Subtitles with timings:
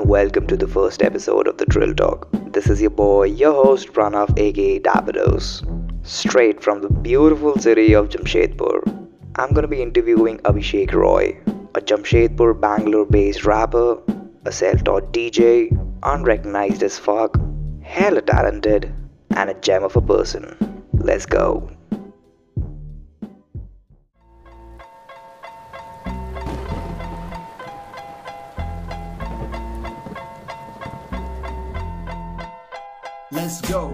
[0.00, 2.26] And welcome to the first episode of the Drill Talk.
[2.52, 5.60] This is your boy, your host Pranav aka Davidos,
[6.06, 8.78] straight from the beautiful city of Jamshedpur.
[9.36, 11.36] I'm gonna be interviewing Abhishek Roy,
[11.74, 13.98] a Jamshedpur Bangalore based rapper,
[14.46, 15.68] a self taught DJ,
[16.02, 17.38] unrecognized as fuck,
[17.82, 18.90] hella talented,
[19.36, 20.56] and a gem of a person.
[20.94, 21.70] Let's go.
[33.50, 33.92] Let's go.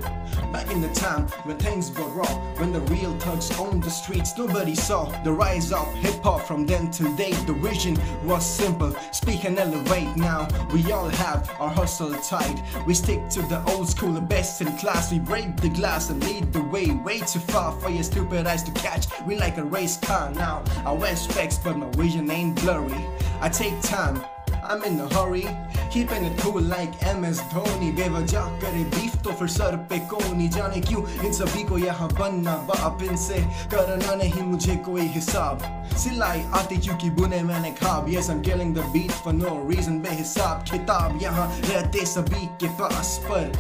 [0.52, 2.28] Back in the time when things were raw,
[2.59, 6.66] when the real thugs owned the streets, nobody saw the rise of hip hop from
[6.66, 7.42] then till date.
[7.47, 10.14] The vision was simple, speak and elevate.
[10.14, 12.62] Now we all have our hustle tight.
[12.87, 15.11] We stick to the old school, the best in class.
[15.11, 18.62] We break the glass and lead the way, way too far for your stupid eyes
[18.64, 19.06] to catch.
[19.22, 20.64] We like a race car now.
[20.84, 23.06] I wear specs, but my vision ain't blurry.
[23.41, 24.22] I take time.
[24.69, 25.47] I'm in a hurry.
[25.91, 30.81] Keeping it cool like MS Dhoni बेवजह करे beef तो फिर sir पे कोनी। जाने
[30.81, 33.39] क्यों इन सभी को यहाँ बनना बाप इनसे?
[33.72, 35.62] करना नहीं मुझे कोई हिसाब।
[36.03, 40.64] सिलाई आती क्योंकि बुने मैंने खाब। Yes, I'm killing the beat for no reason बेहिसाब
[40.72, 43.50] किताब यहाँ रहते सभी के पास पर।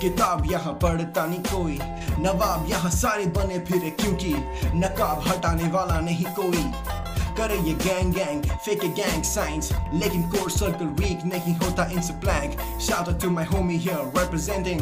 [0.00, 1.78] किताब यहाँ पढ़ता नहीं कोई।
[2.22, 4.34] नवाब यहाँ सारे बने फिरे क्योंकि
[4.84, 6.64] नकाब हटाने वाला नहीं कोई।
[7.36, 9.72] Karıya gang gang, fake gang signs.
[9.92, 12.00] Legging core circle weak, making hota in
[12.80, 14.80] Shout out to my homie here, representing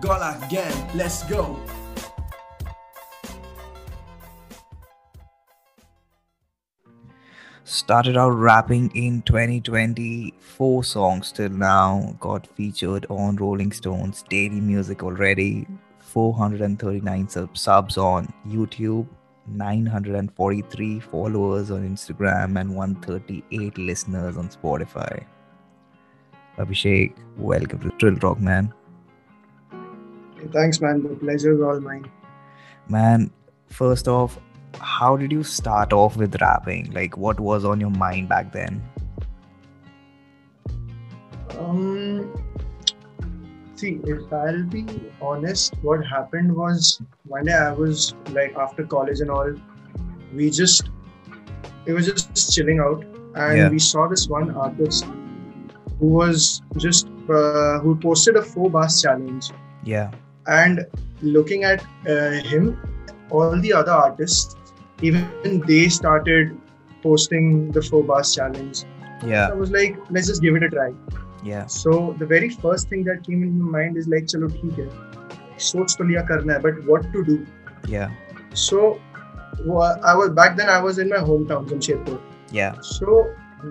[0.00, 1.58] Gola gang, let's go.
[7.64, 12.16] Started out rapping in 2020 four songs till now.
[12.20, 15.66] Got featured on rolling stones daily music already.
[15.98, 19.06] 439 subs on youtube.
[19.48, 25.24] 943 followers on Instagram, and 138 listeners on Spotify.
[26.58, 28.72] Abhishek, welcome to Drill Talk, man.
[30.52, 31.02] Thanks, man.
[31.02, 32.10] The pleasure is all mine.
[32.88, 33.30] Man,
[33.68, 34.38] first off,
[34.80, 36.92] how did you start off with rapping?
[36.92, 38.82] Like, what was on your mind back then?
[41.58, 42.45] Um,
[43.76, 44.84] see, if I'll be
[45.20, 49.52] honest, what happened was one day I was like after college and all,
[50.34, 50.90] we just
[51.86, 53.04] it was just chilling out,
[53.34, 53.68] and Yeah.
[53.68, 55.06] we saw this one artist
[56.00, 59.50] who was just uh, who posted a four bars challenge,
[59.84, 60.10] Yeah,
[60.46, 60.84] and
[61.22, 62.78] looking at uh, him,
[63.30, 64.56] all the other artists,
[65.02, 66.56] even they started
[67.02, 68.84] posting the four bars challenge.
[69.24, 70.90] yeah, So I was like, let's just give it a try
[71.46, 71.66] yeah.
[71.66, 75.66] So the very first thing that came in my mind is like chalo theek hai
[75.70, 77.36] soch to liya karna hai but what to do?
[77.96, 78.14] Yeah.
[78.66, 78.84] So
[80.10, 82.20] i was back then i was in my hometown jamshedpur.
[82.60, 82.80] Yeah.
[82.92, 83.16] So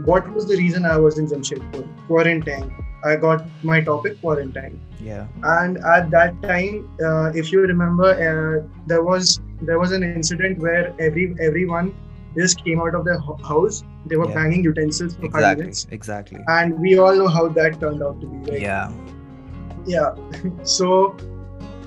[0.09, 1.85] what was the reason i was in jamshedpur?
[2.07, 2.73] Quarantine.
[3.09, 4.79] I got my topic quarantine.
[4.99, 5.27] Yeah.
[5.43, 10.57] And at that time, uh, if you remember, uh, there was there was an incident
[10.67, 11.93] where every everyone
[12.36, 13.82] just came out of their ho- house.
[14.06, 14.34] They were Yeah.
[14.34, 16.44] banging utensils for five exactly, minutes, exactly.
[16.48, 18.52] and we all know how that turned out to be.
[18.52, 18.62] Right?
[18.62, 18.92] Yeah,
[19.86, 20.14] yeah
[20.62, 21.16] so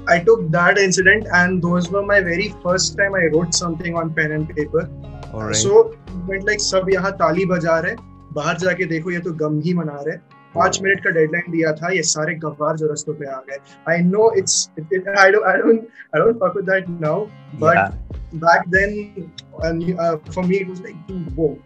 [0.07, 4.13] i took that incident and those were my very first time i wrote something on
[4.13, 4.89] pen and paper
[5.33, 5.55] all right.
[5.55, 5.95] so
[6.29, 7.95] went like सब यहाँ ताली बजा रहे
[8.33, 10.17] बाहर जाके देखो ये तो गम ही मना रहे
[10.55, 13.57] पांच मिनट का डेडलाइन दिया था ये सारे गवार जो रस्तों पे आ गए
[13.91, 17.25] I know it's I don't I don't I don't fuck with that now
[17.63, 20.96] but yeah, back then and uh, for me it was like
[21.34, 21.58] whoa.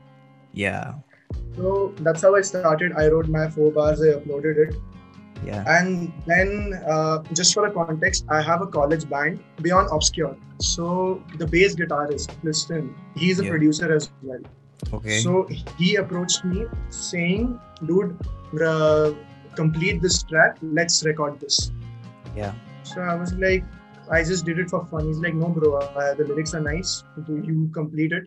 [0.53, 0.95] Yeah,
[1.57, 2.93] so that's how i started.
[2.93, 4.75] I wrote my four bars i uploaded it.
[5.45, 10.37] Yeah, and then uh, just for the context i have a college band beyond obscure.
[10.61, 13.51] So the bass guitarist listen he's a Yeah.
[13.51, 14.41] producer as well.
[14.93, 15.19] Okay.
[15.21, 15.49] so
[15.79, 18.17] he approached me saying dude
[18.63, 19.13] uh,
[19.57, 20.57] complete this track.
[20.63, 21.71] Let's record this.
[22.37, 23.65] Yeah, so i was like
[24.11, 25.07] i just did it for fun.
[25.07, 27.05] He's like no bro uh, the lyrics are nice.
[27.29, 28.25] You complete it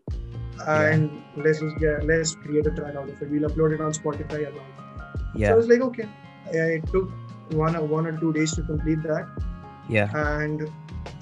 [0.67, 3.29] and let's just get let's create a track out of it.
[3.29, 4.71] We'll upload it on spotify and all
[5.47, 6.07] so i was like okay.
[6.51, 7.09] It took
[7.49, 9.25] one or one or two days to complete that.
[9.89, 10.69] Yeah, and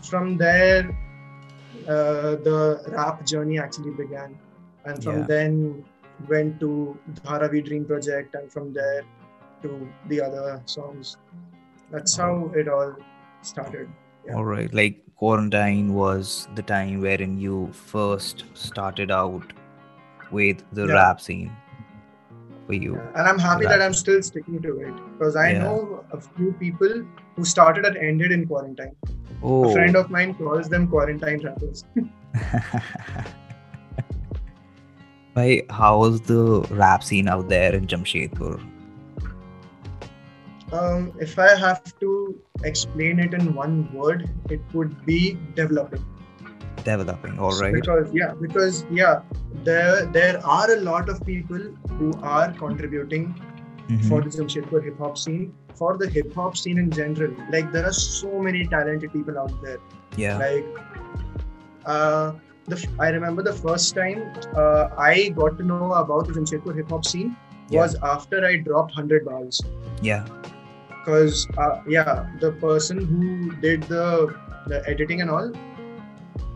[0.10, 0.90] from there
[1.88, 4.38] uh, the rap journey actually began.
[4.86, 5.26] And from Yeah.
[5.28, 5.84] then
[6.30, 9.04] went to Dharavi Dream Project and from there
[9.64, 11.18] to the other songs.
[11.92, 12.96] That's how it all
[13.42, 13.90] started
[14.25, 14.36] Yeah.
[14.36, 14.74] all right.
[14.74, 19.54] Like quarantine was the time wherein you first started out
[20.31, 20.94] with the Yeah.
[20.94, 21.52] rap scene
[22.68, 22.96] for you.
[23.20, 25.64] and i'm happy that i'm still sticking to it because i Yeah.
[25.64, 26.94] know a few people
[27.36, 28.94] who started and ended in quarantine
[29.44, 31.84] Oh, a friend of mine calls them quarantine rappers
[35.36, 38.62] Bhai, how's the rap scene out there in Jamshedpur?
[40.80, 42.12] Um, if I have to
[42.64, 46.04] explain it in one word, it would be developing.
[46.84, 47.74] Developing, all right.
[47.74, 49.22] Because yeah, because yeah,
[49.70, 51.62] there there are a lot of people
[51.98, 53.28] who are contributing
[53.90, 54.08] Mhm.
[54.10, 55.46] for the Jamshedpur hip hop scene,
[55.81, 57.36] for the hip hop scene in general.
[57.58, 59.80] Like there are so many talented people out there.
[60.24, 60.38] yeah.
[60.38, 60.66] Like,
[61.86, 62.34] uh,
[62.74, 64.19] the I remember the first time
[64.56, 67.36] uh, I got to know about the Jamshedpur hip hop scene
[67.78, 69.62] was after I dropped hundred bars.
[70.02, 70.26] yeah.
[71.04, 74.36] Because uh, yeah, the person who did the
[74.68, 75.52] the editing and all,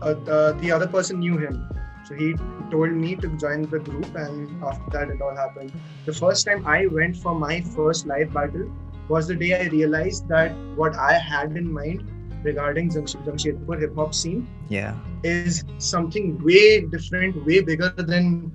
[0.02, 1.68] uh, the, the other person knew him.
[2.04, 2.34] So he
[2.70, 5.72] told me to join the group, and after that, it all happened.
[6.06, 8.68] The first time I went for my first live battle
[9.08, 12.04] was the day I realized that what I had in mind
[12.44, 14.96] regarding Jamsh- Jamshedpur hip hop scene Yeah.
[15.22, 18.52] is something way different, way bigger than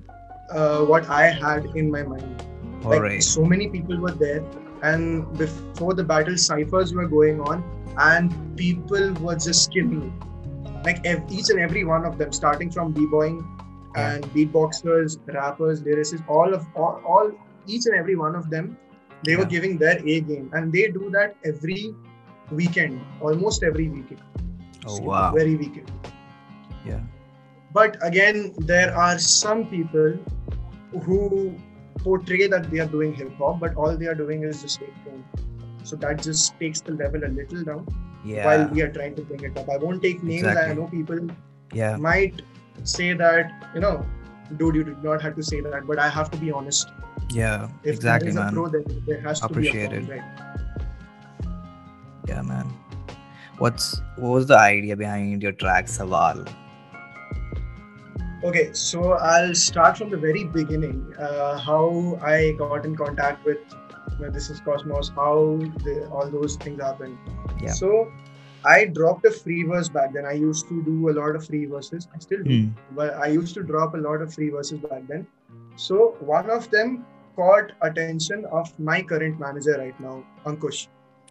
[0.51, 2.36] uh, what I had in my mind.
[2.84, 3.24] All like right.
[3.24, 4.44] so many people were there,
[4.83, 7.63] and before the battle, ciphers were going on,
[7.97, 10.13] and people were just killing.
[10.85, 13.38] Like ev- each and every one of them, starting from b-boying
[13.95, 17.31] and beatboxers, rappers, lyricists, all of all, all
[17.65, 18.77] each and every one of them,
[19.24, 21.95] they were giving their A game, and they do that every
[22.51, 24.21] weekend, almost every weekend.
[24.85, 25.31] Oh wow.
[25.33, 25.91] Very weekend.
[26.85, 27.00] Yeah.
[27.71, 30.19] But again, there are some people
[31.03, 31.56] who
[32.03, 35.23] portray that they are doing hip hop, but all they are doing is just taking.
[35.83, 37.85] So that just takes the level a little down
[38.23, 38.45] Yeah.
[38.45, 39.69] while we are trying to bring it up.
[39.69, 40.45] I won't take names.
[40.47, 41.27] I know people
[41.73, 41.97] Yeah.
[41.97, 42.41] might
[42.83, 44.05] say that, you know,
[44.57, 46.89] dude, you did not have to say that, but I have to be honest.
[47.31, 47.67] Yeah.
[47.83, 48.49] If Exactly, there is man.
[48.49, 50.07] a pro, then there has to Appreciated.
[50.07, 51.49] be a right?
[52.27, 52.67] Yeah, man.
[53.57, 56.44] What's what was the idea behind your track Saval?
[58.44, 61.13] Okay, so I'll start from the very beginning.
[61.18, 66.57] Uh, how I got in contact with uh, this is Cosmos, how the, all those
[66.57, 67.18] things happened.
[67.62, 67.72] Yeah.
[67.72, 68.12] So
[68.66, 70.25] I dropped a free verse back then.
[70.25, 72.10] I used to do a lot of free verses.
[72.13, 72.95] I still do, Hmm.
[72.95, 75.25] but I used to drop a lot of free verses back then.
[75.78, 77.06] So one of them
[77.38, 80.88] caught attention of my current manager right now, Ankush.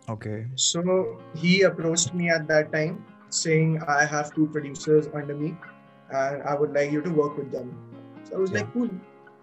[0.08, 0.46] Okay.
[0.54, 5.56] So he approached me at that time saying, I have two producers under me
[6.12, 7.74] and I would like you to work with them.
[8.24, 8.58] So I was yeah.
[8.58, 8.90] like, cool.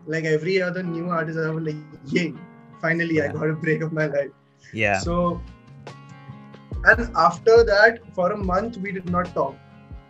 [0.07, 1.75] Like every other new artist, I was like,
[2.07, 2.33] yay,
[2.81, 3.25] finally yeah.
[3.25, 4.31] I got a break of my life.
[4.74, 5.00] Yeah.
[5.00, 5.42] So,
[6.86, 9.56] and after that, for a month, we did not talk.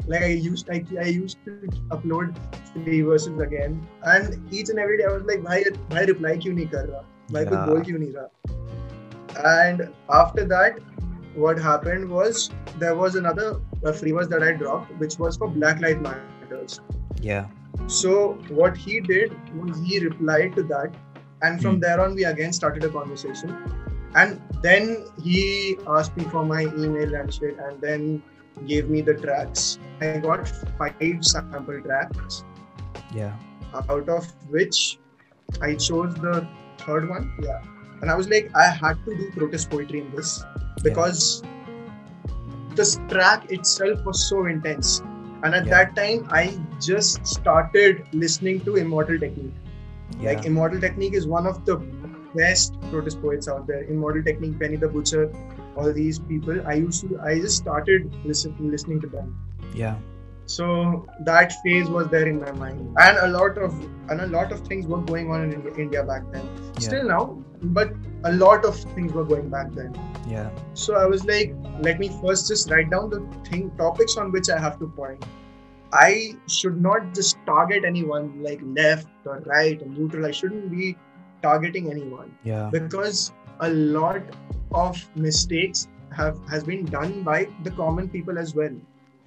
[0.07, 1.51] Like I used, I, I used to
[1.89, 2.35] upload
[2.73, 6.53] three verses again, and each and every day I was like, why, why reply क्यों
[6.55, 8.29] नहीं कर Why कुछ बोल क्यों
[9.45, 10.79] And after that,
[11.35, 13.59] what happened was there was another
[13.93, 16.38] free verse that I dropped, which was for Black Lives Matter.
[17.21, 17.47] Yeah.
[17.87, 20.93] So what he did was he replied to that,
[21.41, 21.79] and from Hmm.
[21.81, 23.55] there on we again started a conversation.
[24.15, 28.23] And then he asked me for my email and shit, and then
[28.67, 29.79] gave me the tracks.
[30.01, 30.47] I got
[30.77, 32.43] five sample tracks,
[33.13, 33.33] Yeah.
[33.89, 34.99] out of which
[35.61, 36.47] I chose the
[36.79, 37.31] third one.
[37.41, 37.61] Yeah,
[38.01, 40.43] and I was like, I had to do protest poetry in this
[40.83, 41.43] because
[42.75, 45.01] this track itself was so intense.
[45.43, 45.71] And at Yeah.
[45.77, 49.53] that time, I just started listening to Immortal Technique.
[50.19, 50.33] Yeah.
[50.33, 51.77] Like Immortal Technique is one of the
[52.35, 53.83] best protest poets out there.
[53.83, 55.31] Immortal Technique, Benny the Butcher,
[55.75, 56.61] all these people.
[56.67, 59.35] I used to, I just started listen, listening to them.
[59.73, 59.95] yeah.
[60.51, 63.73] So that phase was there in my mind, and a lot of
[64.13, 66.47] and a lot of things were going on in India, India back then.
[66.53, 66.79] Yeah.
[66.85, 67.19] Still now,
[67.79, 67.91] but
[68.24, 69.94] a lot of things were going back then.
[70.28, 70.50] Yeah.
[70.74, 74.48] So I was like, let me first just write down the thing topics on which
[74.48, 75.24] I have to point.
[75.92, 80.26] I should not just target anyone like left or right or neutral.
[80.26, 80.96] I shouldn't be
[81.42, 82.70] targeting anyone Yeah.
[82.72, 84.22] because a lot
[84.72, 88.74] of mistakes have has been done by the common people as well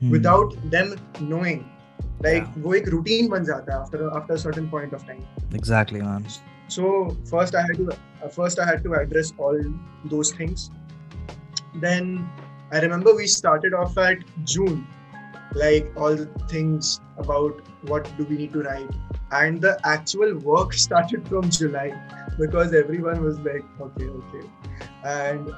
[0.02, 0.10] Hmm.
[0.18, 1.64] without them knowing.
[2.26, 2.60] Like Yeah.
[2.66, 5.24] वो एक routine बन जाता है after after a certain point of time.
[5.62, 6.26] Exactly, man.
[6.73, 9.59] So first I had to uh, first I had to address all
[10.07, 10.71] those things.
[11.75, 12.29] Then
[12.71, 14.87] I remember we started off at June,
[15.55, 17.61] like all the things about
[17.93, 18.91] what do we need to write,
[19.33, 21.89] and the actual work started from July
[22.39, 24.49] because everyone was like, okay, okay,
[25.05, 25.55] and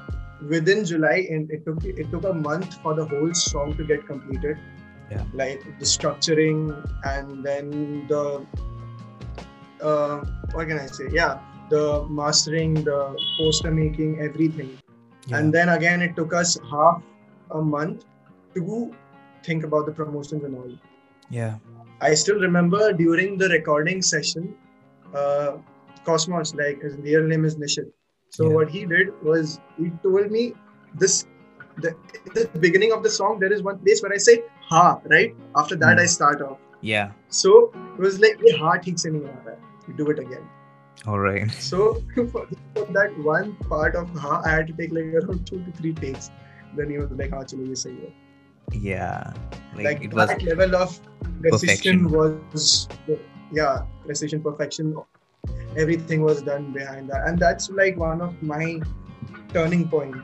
[0.49, 4.05] within July, and it took it took a month for the whole song to get
[4.05, 4.57] completed.
[5.11, 5.23] Yeah.
[5.33, 6.61] Like the structuring
[7.03, 8.45] and then the
[9.81, 11.08] uh, what can I say?
[11.10, 11.38] Yeah,
[11.70, 14.70] the mastering, the poster making, everything.
[15.26, 15.38] Yeah.
[15.38, 17.02] And then again, it took us half
[17.50, 18.04] a month
[18.54, 18.94] to
[19.44, 20.72] think about the promotions and all.
[21.30, 21.56] yeah.
[22.02, 24.54] I still remember during the recording session,
[25.14, 25.50] uh,
[26.06, 27.90] Cosmos, like his real name is Nishit.
[28.36, 28.54] So Yeah.
[28.54, 30.44] what he did was he told me
[31.02, 31.16] this
[31.84, 34.36] the at the beginning of the song there is one place where I say
[34.70, 36.04] ha right after that Hmm.
[36.04, 36.56] I start off.
[36.92, 37.12] Yeah.
[37.42, 39.58] So it was like ये ha ठीक से नहीं आ रहा है.
[39.87, 40.47] we do it again.
[41.07, 41.51] All right.
[41.59, 42.01] So
[42.31, 45.93] for, that one part of ha, I had to take like around two to three
[45.93, 46.31] takes.
[46.75, 48.13] Then he was like, "Ah, chalo ye.
[48.73, 49.33] Yeah.
[49.75, 50.99] Like, like it was that level of
[51.41, 52.87] precision was
[53.51, 54.95] yeah precision perfection.
[55.77, 58.79] Everything was done behind that, and that's like one of my
[59.53, 60.15] turning point.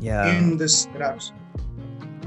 [0.00, 0.32] Yeah.
[0.32, 1.32] In this raps.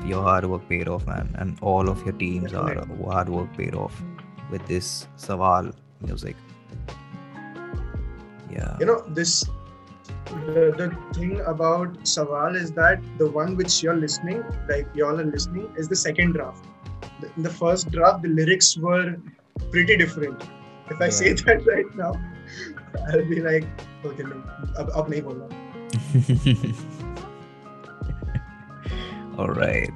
[0.05, 3.05] Your hard work paid off, man, and all of your teams Definitely.
[3.05, 4.03] are hard work paid off
[4.51, 5.71] with this Saval
[6.01, 6.35] music
[8.53, 9.43] yeah you know this
[10.25, 15.25] the, the thing about Saval is that the one which you're listening, like y'all are
[15.25, 16.65] listening, is the second draft.
[17.19, 19.17] The, in the first draft, the lyrics were
[19.71, 20.41] pretty different.
[20.89, 21.11] If I yeah.
[21.11, 22.13] say that right now,
[23.09, 23.65] I'll be like,
[24.05, 24.43] okay, no,
[24.79, 25.13] ab, ab.
[29.37, 29.91] All right.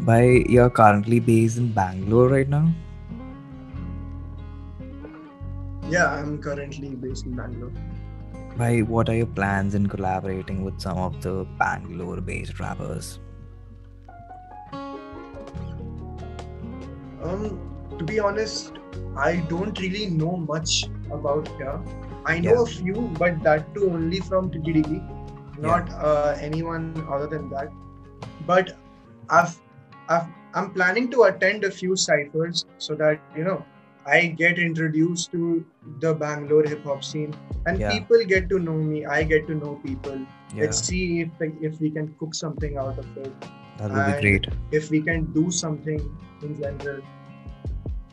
[0.00, 2.72] By you're currently based in Bangalore right now
[5.90, 7.72] yeah I'm currently based in Bangalore.
[8.56, 13.18] By what are your plans in collaborating with some of the Bangalore-based rappers?
[17.22, 17.44] um
[17.98, 18.72] to be honest
[19.16, 21.80] I don't really know much about here
[22.24, 22.62] I know Yeah.
[22.62, 24.98] a few but that too only from TTDB
[25.58, 27.70] not uh, anyone other than that.
[28.46, 28.72] But
[29.30, 29.58] I've,
[30.08, 33.64] I've i'm planning to attend a few ciphers so that you know
[34.14, 35.64] i get introduced to
[36.04, 37.34] the bangalore hip hop scene
[37.66, 37.90] and Yeah.
[37.94, 40.18] people get to know me i get to know people
[40.54, 41.30] Yeah, let's see if
[41.70, 43.48] if we can cook something out of it
[43.78, 44.46] that would be great.
[44.80, 46.00] if we can do something
[46.42, 47.00] in general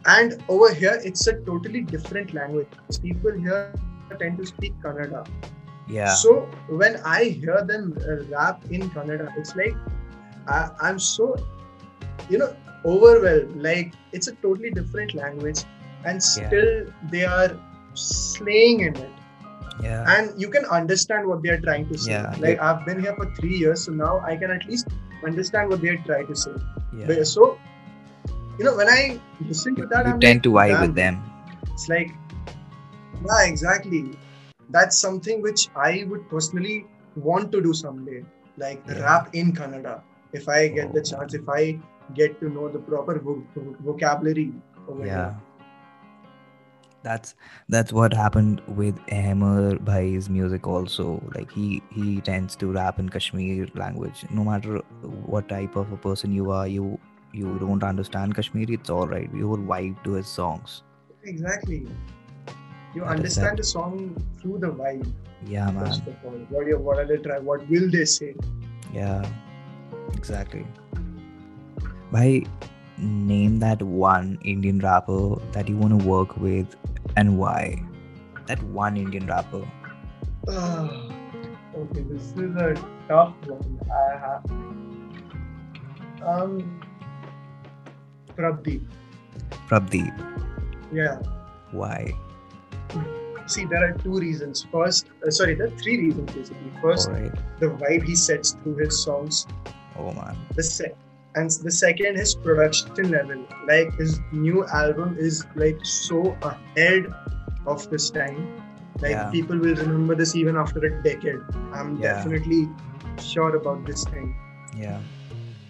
[0.06, 2.68] and over here it's a totally different language
[3.02, 3.62] people here
[4.20, 5.24] tend to speak kannada
[5.94, 6.14] Yeah.
[6.20, 6.34] so
[6.82, 9.74] when I hear them uh, rap in Kannada, it's like
[10.48, 11.26] I, I'm so,
[12.30, 13.58] you know, overwhelmed.
[13.66, 15.60] Like it's a totally different language,
[16.06, 16.70] and still
[17.12, 17.52] they are
[17.94, 19.12] slaying in it.
[19.84, 20.04] yeah.
[20.16, 22.12] And you can understand what they are trying to say.
[22.12, 22.66] Yeah, like yeah.
[22.72, 24.88] I've been here for three years, so now I can at least
[25.26, 26.52] understand what they are trying to say.
[27.02, 27.24] yeah.
[27.24, 27.58] So,
[28.60, 29.20] you know, when I
[29.52, 31.22] listen to that, I'm tend like, to vibe with them.
[31.74, 32.12] it's like
[33.30, 34.02] yeah exactly
[34.76, 36.76] that's something which i would personally
[37.28, 38.20] want to do someday
[38.64, 39.00] like Yeah.
[39.06, 39.94] rap in kannada
[40.40, 41.10] if i get the Oh.
[41.12, 41.62] chance if i
[42.20, 43.46] get to know the proper vo-
[43.90, 44.48] vocabulary
[44.90, 45.34] over Yeah.
[47.04, 47.36] That's
[47.68, 51.22] that's what happened with Ahmer Bhai's music also.
[51.36, 54.26] Like he he tends to rap in Kashmir language.
[54.32, 54.78] No matter
[55.34, 56.98] what type of a person you are, you
[57.34, 59.30] you don't understand Kashmiri, it's all right.
[59.34, 60.82] You will vibe to his songs.
[61.32, 61.76] exactly
[62.96, 63.94] you That understand the song
[64.40, 65.06] through the vibe
[65.52, 65.86] Yeah, man.
[65.86, 68.36] first of all what, you, what are they trying what will they say
[68.94, 69.26] Yeah,
[70.14, 70.66] exactly.
[72.12, 72.46] Bhai,
[72.98, 76.76] name that one Indian rapper that you want to work with
[77.16, 77.82] and why.
[78.48, 79.64] That one Indian rapper.
[81.76, 82.76] Okay this is a
[83.10, 84.46] tough one i have
[86.22, 86.80] um
[88.38, 88.84] Prabh Deep.
[89.68, 90.14] Prabdeep.
[90.94, 91.18] yeah
[91.72, 92.14] Why?
[93.48, 94.66] See, there are two reasons.
[94.72, 96.72] First, uh, sorry, there are three reasons basically.
[96.82, 97.34] First, Alright.
[97.60, 99.48] the vibe he sets through his songs.
[99.98, 100.38] Oh man.
[100.56, 100.94] The se-
[101.36, 103.46] and the second, is production level.
[103.68, 107.08] Like his new album is like so ahead
[107.66, 108.62] of this time.
[109.02, 109.30] Like Yeah.
[109.32, 111.40] people will remember this even after a decade.
[111.74, 112.14] I'm Yeah.
[112.14, 112.70] definitely
[113.18, 114.36] sure about this thing.
[114.78, 115.00] Yeah.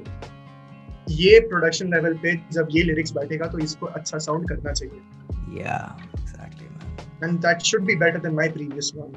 [1.09, 5.77] ये production level पे जब ये lyrics बैठेगा तो इसको अच्छा sound करना चाहिए। या
[6.15, 9.13] exactly man and that should be better than my previous one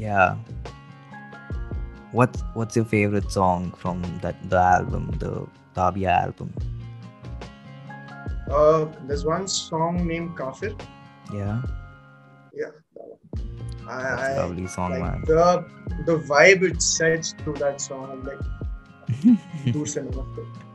[0.00, 0.28] या
[2.14, 6.50] what what's your favourite song from that the album the Tabia album
[8.56, 10.68] uh there's one song named kafir.
[11.34, 11.62] Yeah.
[12.54, 12.74] Yeah
[13.86, 14.20] that.
[14.20, 15.64] I, song like, the
[16.06, 18.40] the vibe it sets to that song I'm like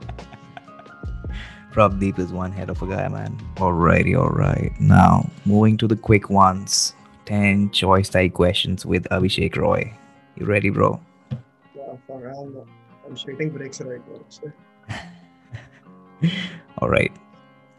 [1.71, 3.37] Prabh Deep is one head of a guy, man.
[3.55, 4.73] Alrighty, alright.
[4.79, 6.95] Now, moving to the quick ones.
[7.25, 9.93] 10 choice type questions with Abhishek Roy.
[10.35, 10.99] You ready, bro?
[11.75, 12.65] Yeah, fuck, I'm,
[13.05, 14.25] I'm shooting breaks right now.
[14.29, 14.51] So.
[16.81, 17.15] Alright,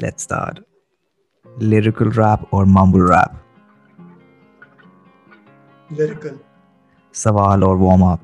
[0.00, 0.60] let's start.
[1.58, 3.36] Lyrical rap or mumble rap?
[5.90, 6.38] Lyrical.
[7.10, 8.20] Saval or warm up?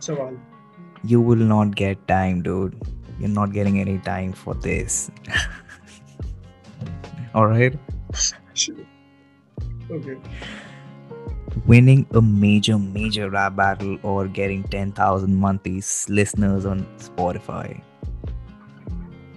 [0.00, 0.38] Sawal.
[1.08, 2.74] You will not get time, dude.
[3.18, 5.10] You're not getting any time for this.
[7.34, 7.78] Alright?
[8.52, 8.76] Shit.
[9.90, 10.16] Okay.
[11.66, 17.80] Winning a major, major rap battle or getting 10,000 monthly listeners on Spotify?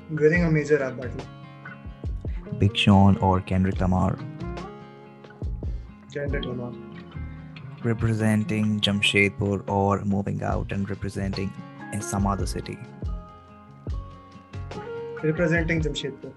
[0.10, 1.26] Winning a major rap battle.
[2.58, 4.20] Big Sean or Kendrick Lamar?
[6.14, 6.74] Kendrick Lamar.
[7.84, 11.52] Representing Jamshedpur or moving out and representing
[11.94, 12.78] in some other city?
[15.24, 16.32] Representing Jamshedpur.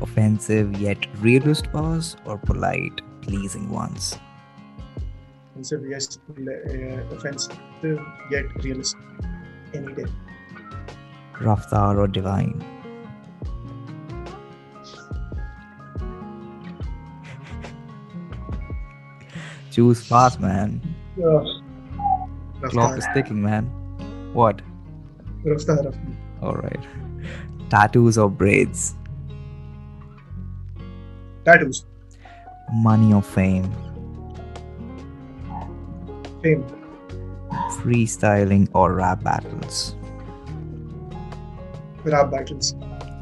[0.00, 4.18] Offensive yet realist bars or polite, pleasing ones?
[5.50, 6.18] Offensive, yes.
[6.38, 7.58] Uh, offensive,
[8.30, 9.00] yet realistic.
[9.74, 10.04] Any day.
[11.34, 12.64] Raftaar or divine?
[19.76, 20.80] Choose fast, man.
[21.18, 21.44] Yeah.
[22.70, 23.66] Clock is ticking, man.
[24.32, 24.62] What?
[25.44, 26.42] Raftaar, Raftaar.
[26.42, 26.86] Alright.
[27.68, 28.94] Tattoos or braids?
[31.44, 31.84] Tattoos.
[32.72, 33.70] Money or fame?
[36.42, 36.64] Fame.
[37.72, 39.94] Freestyling or rap battles?
[42.02, 42.74] Rap battles.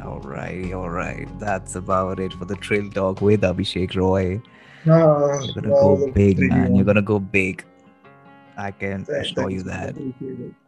[0.04, 1.28] Alright, alright.
[1.38, 4.40] That's about it for the Trail Talk with Abhishek Roy.
[4.86, 6.74] Ah, You're gonna go big, man.
[6.76, 7.64] You're gonna go big.
[8.56, 9.94] I can Thank- assure you that.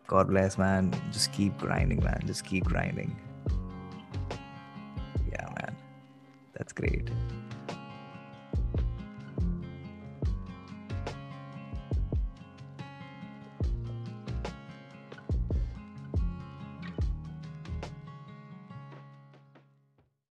[0.06, 0.92] God bless, man.
[1.12, 2.20] Just keep grinding, man.
[2.26, 3.14] Just keep grinding.
[5.30, 5.76] Yeah, man.
[6.54, 7.10] That's great.